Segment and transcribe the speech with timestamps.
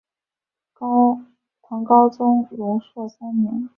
[1.61, 3.69] 唐高宗龙朔三年。